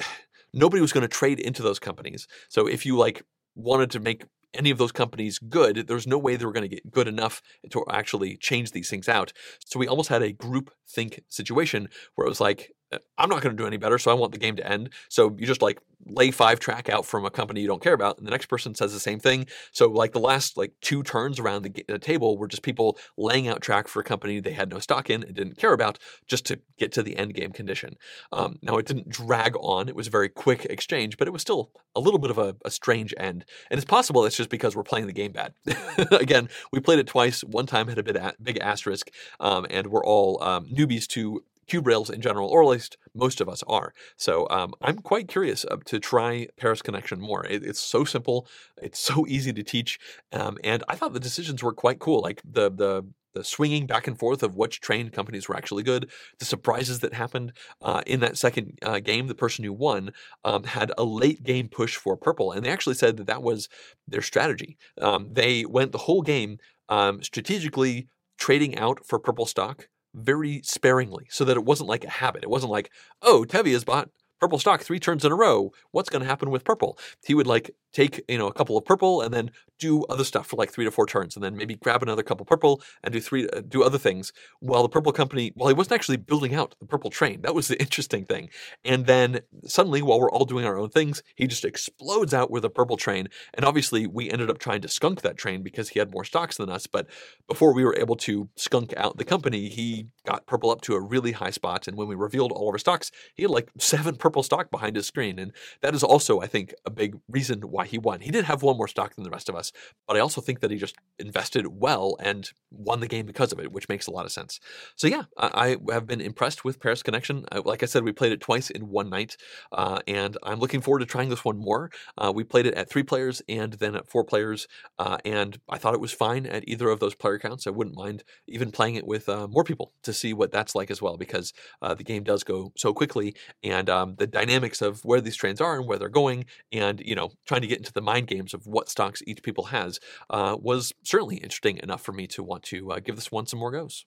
[0.54, 2.26] nobody was going to trade into those companies.
[2.48, 3.22] So if you like
[3.54, 6.74] wanted to make any of those companies good, there's no way they were going to
[6.74, 9.32] get good enough to actually change these things out.
[9.64, 12.72] So we almost had a group think situation where it was like,
[13.18, 14.90] I'm not going to do any better, so I want the game to end.
[15.08, 18.18] So you just like lay five track out from a company you don't care about,
[18.18, 19.46] and the next person says the same thing.
[19.72, 23.46] So like the last like two turns around the, the table were just people laying
[23.46, 26.46] out track for a company they had no stock in and didn't care about, just
[26.46, 27.96] to get to the end game condition.
[28.32, 31.42] Um, now it didn't drag on; it was a very quick exchange, but it was
[31.42, 33.44] still a little bit of a, a strange end.
[33.70, 35.52] And it's possible it's just because we're playing the game bad.
[36.12, 37.42] Again, we played it twice.
[37.42, 41.42] One time had a bit a, big asterisk, um, and we're all um, newbies to
[41.68, 43.92] cube rails in general, or at least most of us are.
[44.16, 47.44] So um, I'm quite curious uh, to try Paris Connection more.
[47.46, 48.46] It, it's so simple,
[48.82, 49.98] it's so easy to teach,
[50.32, 52.20] um, and I thought the decisions were quite cool.
[52.20, 53.04] Like the the
[53.34, 57.12] the swinging back and forth of which train companies were actually good, the surprises that
[57.12, 57.52] happened
[57.82, 59.26] uh, in that second uh, game.
[59.26, 60.12] The person who won
[60.44, 63.68] um, had a late game push for purple, and they actually said that that was
[64.08, 64.76] their strategy.
[65.00, 69.88] Um, they went the whole game um, strategically trading out for purple stock
[70.24, 72.42] very sparingly so that it wasn't like a habit.
[72.42, 72.90] It wasn't like,
[73.22, 75.72] oh, Tevi has bought purple stock three turns in a row.
[75.90, 76.98] What's going to happen with purple?
[77.26, 80.46] He would like take you know a couple of purple and then do other stuff
[80.46, 83.20] for like three to four turns, and then maybe grab another couple purple and do
[83.20, 86.74] three uh, do other things while the purple company while he wasn't actually building out
[86.80, 87.40] the purple train.
[87.42, 88.50] That was the interesting thing.
[88.84, 92.64] And then suddenly, while we're all doing our own things, he just explodes out with
[92.64, 93.28] a purple train.
[93.54, 96.56] And obviously, we ended up trying to skunk that train because he had more stocks
[96.56, 96.86] than us.
[96.86, 97.06] But
[97.46, 101.00] before we were able to skunk out the company, he got purple up to a
[101.00, 101.88] really high spot.
[101.88, 104.96] And when we revealed all of our stocks, he had like seven purple stock behind
[104.96, 105.38] his screen.
[105.38, 108.20] And that is also, I think, a big reason why he won.
[108.20, 109.72] He did have one more stock than the rest of us,
[110.06, 113.60] but I also think that he just invested well and won the game because of
[113.60, 114.60] it, which makes a lot of sense.
[114.96, 117.44] So yeah, I, I have been impressed with Paris Connection.
[117.52, 119.36] I, like I said, we played it twice in one night,
[119.72, 121.90] uh, and I'm looking forward to trying this one more.
[122.16, 124.66] Uh, we played it at three players and then at four players,
[124.98, 127.66] uh, and I thought it was fine at either of those player counts.
[127.66, 130.90] I wouldn't mind even playing it with uh, more people to see what that's like
[130.90, 135.04] as well, because uh, the game does go so quickly, and um, the dynamics of
[135.04, 137.92] where these trains are and where they're going, and you know, trying to get into
[137.92, 140.00] the mind games of what stocks each people has
[140.30, 143.60] uh, was certainly interesting enough for me to want to uh, give this one some
[143.60, 144.04] more goes.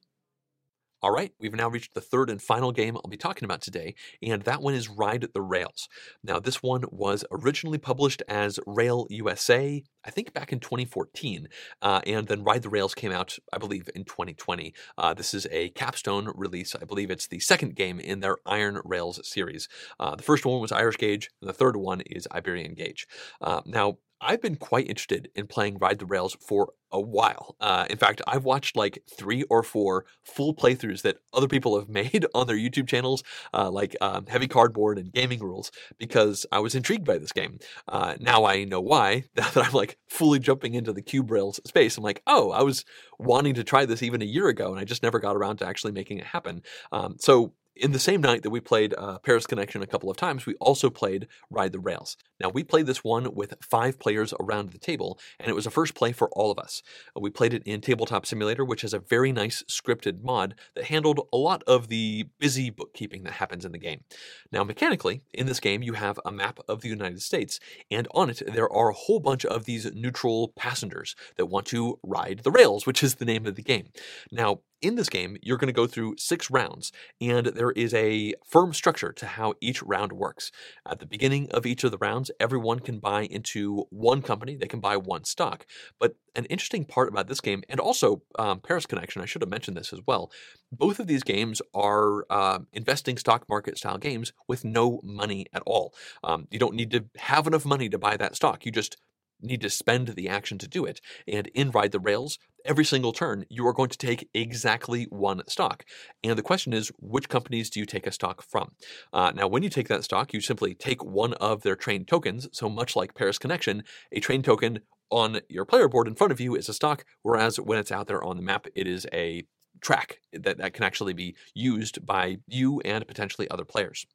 [1.03, 3.95] All right, we've now reached the third and final game I'll be talking about today,
[4.21, 5.89] and that one is Ride the Rails.
[6.23, 11.47] Now, this one was originally published as Rail USA, I think back in 2014,
[11.81, 14.75] uh, and then Ride the Rails came out, I believe, in 2020.
[14.95, 16.75] Uh, this is a capstone release.
[16.79, 19.67] I believe it's the second game in their Iron Rails series.
[19.99, 23.07] Uh, the first one was Irish Gauge, and the third one is Iberian Gauge.
[23.41, 27.55] Uh, now, I've been quite interested in playing Ride the Rails for a while.
[27.59, 31.89] Uh, in fact, I've watched like three or four full playthroughs that other people have
[32.01, 36.59] made on their YouTube channels, uh, like um, Heavy Cardboard and Gaming Rules, because I
[36.59, 37.59] was intrigued by this game.
[37.87, 39.25] Uh, now I know why.
[39.41, 42.61] Now that I'm like fully jumping into the Cube Rails space, I'm like, oh, I
[42.61, 42.85] was
[43.17, 45.67] wanting to try this even a year ago, and I just never got around to
[45.67, 46.61] actually making it happen.
[46.91, 50.17] Um, so in the same night that we played uh, Paris Connection a couple of
[50.17, 52.17] times, we also played Ride the Rails.
[52.39, 55.71] Now, we played this one with five players around the table, and it was a
[55.71, 56.81] first play for all of us.
[57.15, 61.21] We played it in Tabletop Simulator, which has a very nice scripted mod that handled
[61.31, 64.03] a lot of the busy bookkeeping that happens in the game.
[64.51, 68.29] Now, mechanically, in this game, you have a map of the United States, and on
[68.29, 72.51] it, there are a whole bunch of these neutral passengers that want to ride the
[72.51, 73.87] rails, which is the name of the game.
[74.31, 78.33] Now, in this game, you're going to go through six rounds, and there is a
[78.45, 80.51] firm structure to how each round works.
[80.87, 84.67] At the beginning of each of the rounds, everyone can buy into one company, they
[84.67, 85.65] can buy one stock.
[85.99, 89.49] But an interesting part about this game, and also um, Paris Connection, I should have
[89.49, 90.31] mentioned this as well,
[90.71, 95.63] both of these games are uh, investing stock market style games with no money at
[95.65, 95.93] all.
[96.23, 98.65] Um, you don't need to have enough money to buy that stock.
[98.65, 98.97] You just
[99.41, 101.01] need to spend the action to do it.
[101.27, 105.41] And in Ride the Rails, every single turn, you are going to take exactly one
[105.47, 105.85] stock.
[106.23, 108.73] And the question is, which companies do you take a stock from?
[109.13, 112.47] Uh, now, when you take that stock, you simply take one of their train tokens.
[112.51, 116.39] So much like Paris Connection, a train token on your player board in front of
[116.39, 119.43] you is a stock, whereas when it's out there on the map, it is a
[119.81, 124.05] track that, that can actually be used by you and potentially other players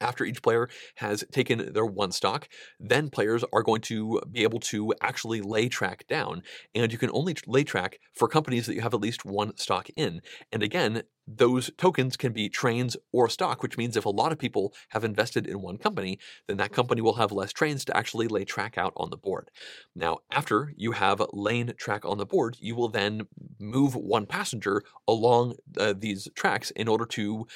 [0.00, 4.60] after each player has taken their one stock, then players are going to be able
[4.60, 6.42] to actually lay track down.
[6.74, 9.88] And you can only lay track for companies that you have at least one stock
[9.96, 10.20] in.
[10.52, 14.38] And again, those tokens can be trains or stock, which means if a lot of
[14.38, 18.26] people have invested in one company, then that company will have less trains to actually
[18.26, 19.50] lay track out on the board.
[19.94, 23.22] Now, after you have laid track on the board, you will then
[23.60, 27.46] move one passenger along uh, these tracks in order to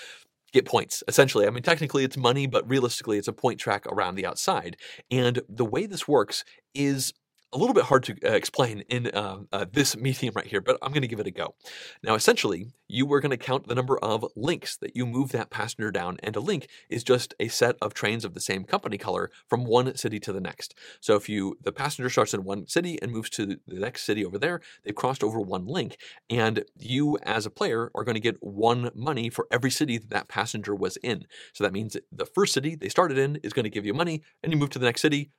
[0.55, 1.47] get points, essentially.
[1.47, 4.77] I mean, technically it's money, but realistically it's a point track around the outside.
[5.11, 7.13] And the way this works is
[7.55, 10.77] a little bit hard to uh, explain in uh, uh, this medium right here, but
[10.83, 11.55] I'm going to give it a go.
[12.03, 15.51] Now, essentially, you are going to count the number of links that you move that
[15.51, 18.99] passenger down, and a link is just a set of trains of the same company
[18.99, 20.75] color from one city to the next.
[21.01, 24.25] So if you the passenger starts in one city and moves to the next city
[24.25, 25.97] over there, they've crossed over one link,
[26.29, 30.11] and you as a player are going to get one money for every city that
[30.11, 31.27] that passenger was in.
[31.53, 34.23] So that means the first city they started in is going to give you money,
[34.43, 35.31] and you move to the next city,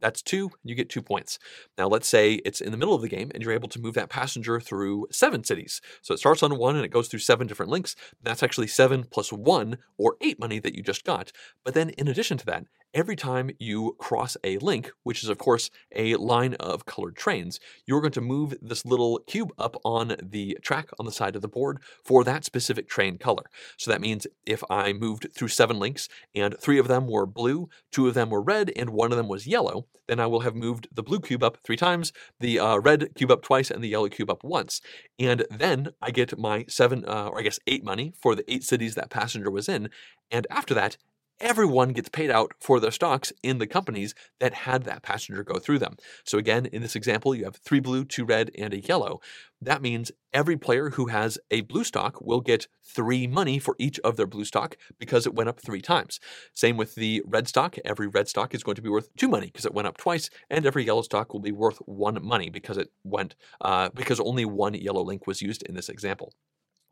[0.00, 1.38] that's two, you get two points.
[1.78, 3.94] Now, let's say it's in the middle of the game and you're able to move
[3.94, 5.80] that passenger through seven cities.
[6.02, 7.96] So it starts on one and it goes through seven different links.
[8.22, 11.32] That's actually seven plus one or eight money that you just got.
[11.64, 15.36] But then, in addition to that, every time you cross a link, which is, of
[15.36, 20.16] course, a line of colored trains, you're going to move this little cube up on
[20.22, 23.44] the track on the side of the board for that specific train color.
[23.76, 27.68] So that means if I moved through seven links and three of them were blue,
[27.90, 30.54] two of them were red, and one of them was yellow, then I will have
[30.54, 33.88] moved the blue cube up three times, the uh, red cube up twice, and the
[33.88, 34.80] yellow cube up once.
[35.18, 38.62] And then I get my seven, uh, or I guess eight money for the eight
[38.62, 39.90] cities that passenger was in.
[40.30, 40.96] And after that,
[41.40, 45.58] everyone gets paid out for their stocks in the companies that had that passenger go
[45.58, 45.96] through them.
[46.24, 49.20] So again, in this example, you have three blue, two red, and a yellow.
[49.60, 53.98] That means every player who has a blue stock will get three money for each
[54.00, 56.20] of their blue stock because it went up three times.
[56.52, 57.76] Same with the red stock.
[57.84, 60.30] Every red stock is going to be worth two money because it went up twice,
[60.50, 64.44] and every yellow stock will be worth one money because it went uh, because only
[64.44, 66.32] one yellow link was used in this example.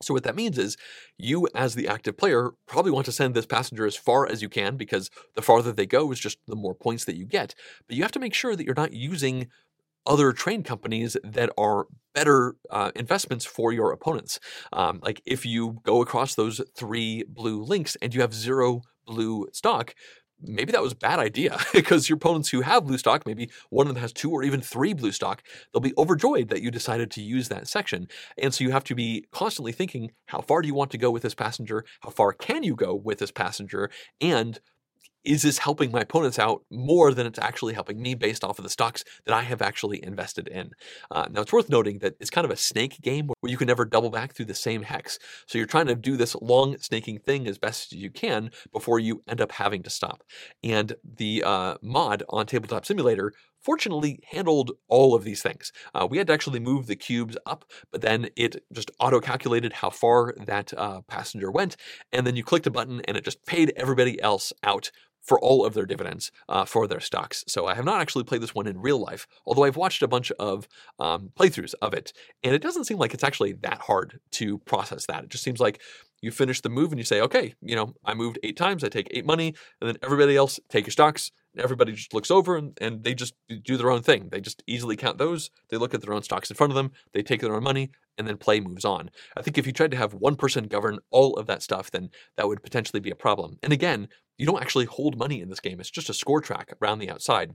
[0.03, 0.77] So what that means is
[1.19, 4.49] you as the active player probably want to send this passenger as far as you
[4.49, 7.55] can because the farther they go is just the more points that you get.
[7.87, 9.49] But you have to make sure that you're not using
[10.05, 14.39] other train companies that are better uh, investments for your opponents.
[14.73, 19.47] Um, like if you go across those three blue links and you have zero blue
[19.53, 19.95] stock,
[20.43, 23.87] maybe that was a bad idea because your opponents who have blue stock, maybe one
[23.87, 27.11] of them has two or even three blue stock, they'll be overjoyed that you decided
[27.13, 28.09] to use that section.
[28.39, 31.11] And so you have to be constantly thinking how far do you want to go
[31.11, 31.85] with this passenger?
[32.01, 33.91] How far can you go with this passenger?
[34.21, 34.61] And
[35.25, 38.65] is this helping my opponents out more than it's actually helping me based off of
[38.65, 40.73] the stocks that I have actually invested in?
[41.11, 43.69] Uh, now, it's worth noting that it's kind of a snake game where you can
[43.69, 45.19] never double back through the same hex.
[45.47, 48.99] So you're trying to do this long snaking thing as best as you can before
[48.99, 50.23] you end up having to stop.
[50.63, 53.33] And the uh, mod on Tabletop Simulator
[53.63, 55.73] fortunately handled all of these things.
[55.95, 59.73] Uh, we had to actually move the cubes up, but then it just auto calculated
[59.75, 61.77] how far that uh, passenger went.
[62.13, 64.91] And then you clicked a button and it just paid everybody else out
[65.23, 67.45] for all of their dividends uh, for their stocks.
[67.47, 70.09] So I have not actually played this one in real life, although I've watched a
[70.09, 74.21] bunch of um, playthroughs of it, and it doesn't seem like it's actually that hard
[74.33, 75.25] to process that.
[75.25, 75.81] It just seems like
[76.23, 78.89] you finish the move and you say, okay, you know, I moved eight times, I
[78.89, 81.33] take eight money, and then everybody else take your stocks.
[81.59, 84.29] Everybody just looks over and, and they just do their own thing.
[84.31, 85.51] They just easily count those.
[85.69, 86.93] They look at their own stocks in front of them.
[87.13, 89.11] They take their own money, and then play moves on.
[89.37, 92.11] I think if you tried to have one person govern all of that stuff, then
[92.37, 93.59] that would potentially be a problem.
[93.63, 95.81] And again, you don't actually hold money in this game.
[95.81, 97.55] It's just a score track around the outside.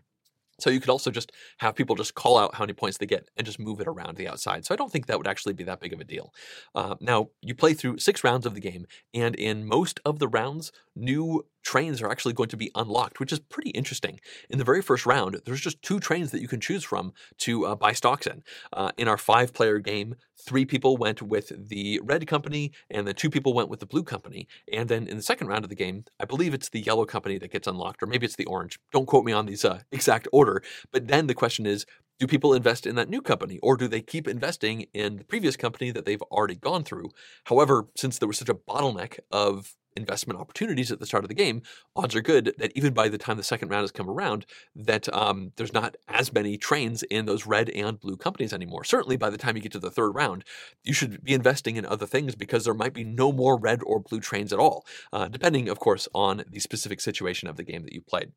[0.59, 3.29] So you could also just have people just call out how many points they get
[3.37, 4.65] and just move it around the outside.
[4.65, 6.33] So I don't think that would actually be that big of a deal.
[6.73, 10.27] Uh, now, you play through six rounds of the game, and in most of the
[10.27, 14.19] rounds, new trains are actually going to be unlocked, which is pretty interesting.
[14.49, 17.65] In the very first round, there's just two trains that you can choose from to
[17.65, 18.43] uh, buy stocks in.
[18.71, 23.15] Uh, in our five player game, three people went with the red company, and then
[23.15, 24.47] two people went with the blue company.
[24.71, 27.37] And then in the second round of the game, I believe it's the yellow company
[27.39, 28.79] that gets unlocked, or maybe it's the orange.
[28.93, 30.63] Don't quote me on these uh, exact order.
[30.91, 31.85] But then the question is
[32.19, 35.55] do people invest in that new company or do they keep investing in the previous
[35.55, 37.11] company that they've already gone through?
[37.45, 41.35] However, since there was such a bottleneck of investment opportunities at the start of the
[41.35, 41.61] game,
[41.95, 45.13] odds are good that even by the time the second round has come around, that
[45.13, 48.83] um, there's not as many trains in those red and blue companies anymore.
[48.83, 50.45] Certainly, by the time you get to the third round,
[50.83, 53.99] you should be investing in other things because there might be no more red or
[53.99, 57.83] blue trains at all, uh, depending, of course, on the specific situation of the game
[57.83, 58.31] that you played.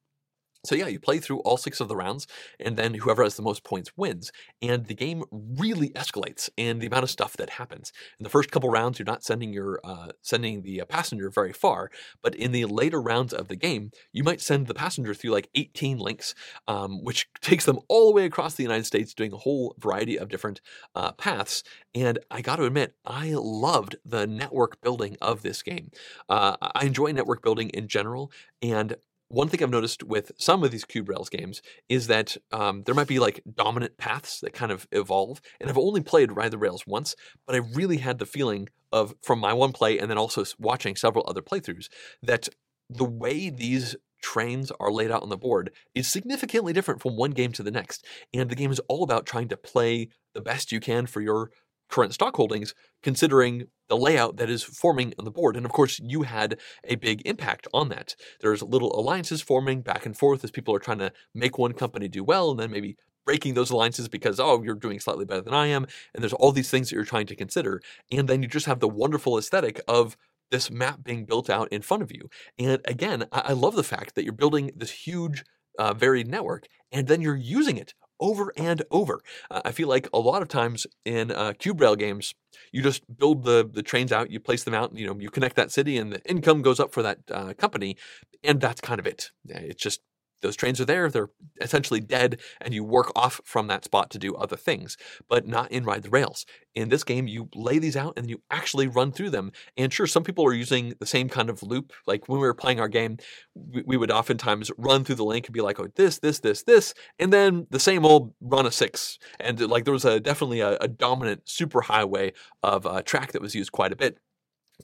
[0.65, 2.27] So yeah, you play through all six of the rounds,
[2.59, 4.31] and then whoever has the most points wins.
[4.61, 7.93] And the game really escalates in the amount of stuff that happens.
[8.19, 11.55] In the first couple rounds, you're not sending your uh, sending the uh, passenger very
[11.55, 11.91] far,
[12.23, 15.49] but in the later rounds of the game, you might send the passenger through like
[15.55, 16.35] 18 links,
[16.69, 20.19] um, which takes them all the way across the United States, doing a whole variety
[20.19, 20.61] of different
[20.95, 21.63] uh, paths.
[21.95, 25.91] And I got to admit, I loved the network building of this game.
[26.29, 28.31] Uh, I enjoy network building in general,
[28.63, 28.97] and
[29.31, 32.97] one thing I've noticed with some of these Cube Rails games is that um, there
[32.97, 35.41] might be like dominant paths that kind of evolve.
[35.61, 37.15] And I've only played Ride the Rails once,
[37.47, 40.97] but I really had the feeling of, from my one play and then also watching
[40.97, 41.87] several other playthroughs,
[42.21, 42.49] that
[42.89, 47.31] the way these trains are laid out on the board is significantly different from one
[47.31, 48.05] game to the next.
[48.35, 51.53] And the game is all about trying to play the best you can for your
[51.91, 55.57] current stock holdings, considering the layout that is forming on the board.
[55.57, 58.15] And of course, you had a big impact on that.
[58.41, 62.09] There's little alliances forming back and forth as people are trying to make one company
[62.09, 65.55] do well and then maybe breaking those alliances because, oh, you're doing slightly better than
[65.55, 65.87] I am.
[66.15, 67.81] And there's all these things that you're trying to consider.
[68.11, 70.17] And then you just have the wonderful aesthetic of
[70.51, 72.29] this map being built out in front of you.
[72.59, 75.45] And again, I, love the fact that you're building this huge
[75.79, 79.21] uh, varied network, and then you're using it over and over.
[79.51, 82.35] Uh, I feel like a lot of times in uh, cube rail games,
[82.73, 85.57] you just build the the trains out, you place them out, you know, you connect
[85.57, 87.97] that city, and the income goes up for that uh, company,
[88.45, 89.31] and that's kind of it.
[89.47, 90.01] It's just
[90.43, 91.31] those trains are there, they're
[91.61, 94.97] essentially dead, and you work off from that spot to do other things,
[95.29, 96.47] but not in Ride the Rails.
[96.75, 99.51] In this game, you lay these out and you actually run through them.
[99.77, 101.93] And sure, some people are using the same kind of loop.
[102.07, 103.19] Like when we were playing our game,
[103.55, 106.63] we, we would oftentimes run through the link and be like, oh, this, this, this,
[106.63, 109.19] this, and then the same old run a six.
[109.41, 112.33] And like there was a definitely a, a dominant super highway
[112.63, 114.19] of uh, track that was used quite a bit.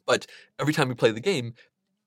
[0.07, 0.26] But
[0.61, 1.54] every time we play the game,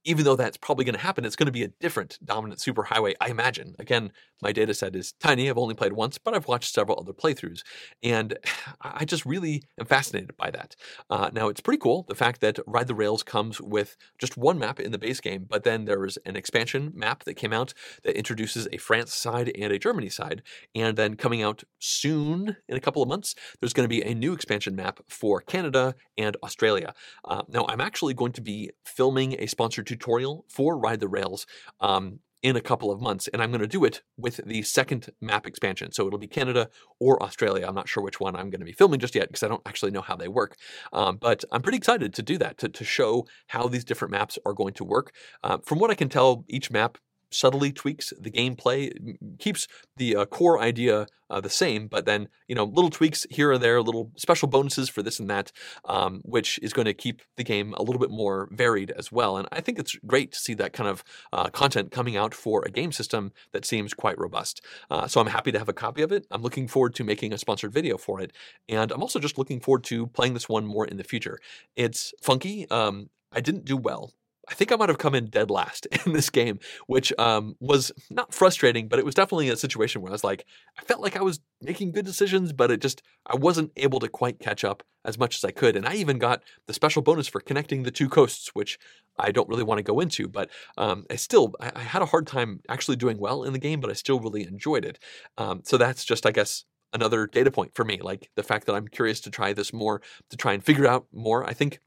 [0.06, 3.14] even though that's probably going to happen, it's going to be a different dominant superhighway,
[3.20, 3.76] I imagine.
[3.80, 5.50] Again, my data set is tiny.
[5.50, 7.62] I've only played once, but I've watched several other playthroughs.
[8.02, 8.38] And
[8.82, 10.76] I just really am fascinated by that.
[11.10, 14.58] Uh, now, it's pretty cool the fact that Ride the Rails comes with just one
[14.58, 17.74] map in the base game, but then there's an expansion map that came out
[18.04, 20.44] that introduces a France side and a Germany side.
[20.74, 24.16] And then coming out soon, in a couple of months, there's going to be a
[24.16, 26.94] new expansion map for Canada and Australia.
[27.26, 31.48] Uh, now, I'm actually going to be filming a sponsored tutorial for Ride the Rails
[31.80, 35.10] um, in a couple of months, and I'm going to do it with the second
[35.20, 35.92] map expansion.
[35.92, 36.70] So it'll be Canada
[37.00, 37.66] or Australia.
[37.68, 39.66] I'm not sure which one I'm going to be filming just yet because I don't
[39.66, 40.56] actually know how they work.
[40.94, 44.38] Um, but I'm pretty excited to do that, to, to show how these different maps
[44.46, 45.12] are going to work.
[45.44, 46.98] Uh, from what I can tell, each map
[47.32, 49.68] subtly tweaks the gameplay, keeps
[49.98, 53.58] the uh, core idea uh, the same, but then you know little tweaks here or
[53.58, 55.52] there, little special bonuses for this and that,
[55.86, 59.38] um, which is going to keep the game a little bit more varied as well.
[59.38, 62.64] And I think it's great to see that kind of uh, content coming out for
[62.66, 64.62] a game system that seems quite robust.
[64.90, 66.26] Uh, so I'm happy to have a copy of it.
[66.32, 68.34] I'm looking forward to making a sponsored video for it,
[68.68, 71.40] and I'm also just looking forward to playing this one more in the future.
[71.76, 72.70] It's funky.
[72.70, 74.14] Um, I didn't do well
[74.50, 77.92] I think I might have come in dead last in this game, which um, was
[78.10, 80.46] not frustrating, but it was definitely a situation where I was like,
[80.78, 84.08] I felt like I was making good decisions, but it just, I wasn't able to
[84.08, 85.76] quite catch up as much as I could.
[85.76, 88.80] And I even got the special bonus for connecting the two coasts, which
[89.18, 92.08] I don't really want to go into, but um, I still, I, I, had a
[92.08, 95.00] hard time actually doing well in the game, but I still really enjoyed it.
[95.38, 98.76] Um, so that's just, I guess, another data point for me, like the fact that
[98.76, 101.48] I'm curious to try this more, to try and figure out more.
[101.48, 101.80] I think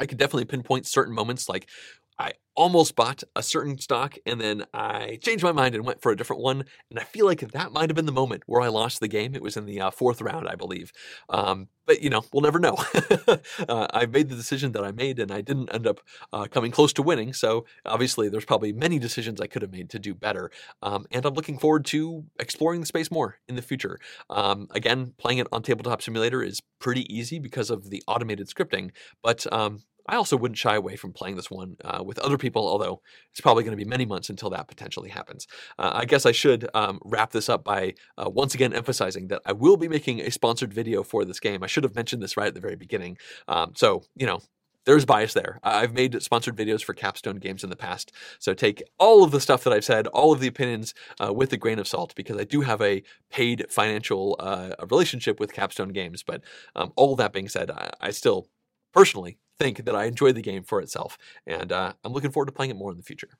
[0.00, 1.68] I could definitely pinpoint certain moments like
[2.18, 6.12] I almost bought a certain stock and then I changed my mind and went for
[6.12, 6.64] a different one.
[6.90, 9.34] And I feel like that might have been the moment where I lost the game.
[9.34, 10.92] It was in the uh, fourth round, I believe.
[11.28, 12.76] Um, but, you know, we'll never know.
[13.68, 16.00] uh, I made the decision that I made and I didn't end up
[16.32, 17.32] uh, coming close to winning.
[17.32, 20.50] So obviously, there's probably many decisions I could have made to do better.
[20.82, 23.98] Um, and I'm looking forward to exploring the space more in the future.
[24.30, 28.92] Um, again, playing it on Tabletop Simulator is pretty easy because of the automated scripting.
[29.22, 32.66] But um, I also wouldn't shy away from playing this one uh, with other people,
[32.66, 33.00] although
[33.30, 35.46] it's probably going to be many months until that potentially happens.
[35.78, 39.42] Uh, I guess I should um, wrap this up by uh, once again emphasizing that
[39.46, 41.62] I will be making a sponsored video for this game.
[41.62, 43.16] I should have mentioned this right at the very beginning.
[43.48, 44.40] Um, so, you know,
[44.84, 45.60] there's bias there.
[45.62, 49.40] I've made sponsored videos for Capstone games in the past, so take all of the
[49.40, 52.36] stuff that I've said, all of the opinions, uh, with a grain of salt, because
[52.36, 56.22] I do have a paid financial uh, relationship with Capstone games.
[56.22, 56.42] But
[56.76, 58.48] um, all that being said, I, I still
[58.94, 62.52] personally think that I enjoyed the game for itself, and uh, I'm looking forward to
[62.52, 63.30] playing it more in the future.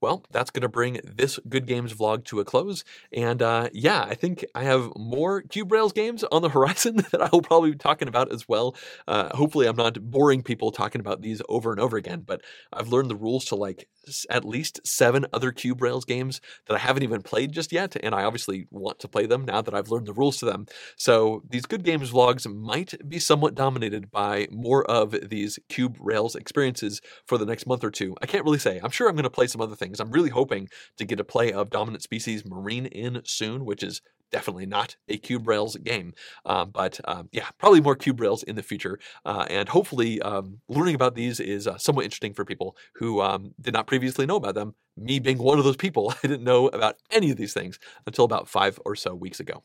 [0.00, 2.84] Well, that's going to bring this Good Games vlog to a close.
[3.12, 7.20] And uh, yeah, I think I have more Cube Rails games on the horizon that
[7.20, 8.76] I will probably be talking about as well.
[9.06, 12.42] Uh, hopefully, I'm not boring people talking about these over and over again, but
[12.72, 13.88] I've learned the rules to like
[14.30, 17.96] at least seven other Cube Rails games that I haven't even played just yet.
[18.02, 20.66] And I obviously want to play them now that I've learned the rules to them.
[20.96, 26.34] So these Good Games vlogs might be somewhat dominated by more of these Cube Rails
[26.34, 28.16] experiences for the next month or two.
[28.22, 28.80] I can't really say.
[28.82, 30.00] I'm sure I'm going to play some other things.
[30.00, 34.00] I'm really hoping to get a play of Dominant Species Marine in soon, which is
[34.30, 36.12] definitely not a Cube Rails game.
[36.46, 38.98] Um, but um, yeah, probably more Cube Rails in the future.
[39.24, 43.52] Uh, and hopefully, um, learning about these is uh, somewhat interesting for people who um,
[43.60, 44.74] did not previously know about them.
[44.96, 48.24] Me being one of those people, I didn't know about any of these things until
[48.24, 49.62] about five or so weeks ago.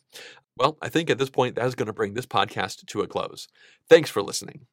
[0.57, 3.07] Well, I think at this point, that is going to bring this podcast to a
[3.07, 3.47] close.
[3.89, 4.67] Thanks for listening.